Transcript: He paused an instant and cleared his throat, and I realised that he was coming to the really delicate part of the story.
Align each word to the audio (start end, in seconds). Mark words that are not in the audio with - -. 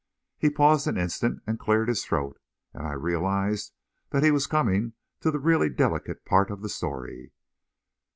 He 0.39 0.49
paused 0.49 0.87
an 0.87 0.97
instant 0.97 1.43
and 1.45 1.59
cleared 1.59 1.87
his 1.87 2.03
throat, 2.03 2.39
and 2.73 2.87
I 2.87 2.93
realised 2.93 3.71
that 4.09 4.23
he 4.23 4.31
was 4.31 4.47
coming 4.47 4.93
to 5.19 5.29
the 5.29 5.37
really 5.37 5.69
delicate 5.69 6.25
part 6.25 6.49
of 6.49 6.63
the 6.63 6.69
story. 6.69 7.33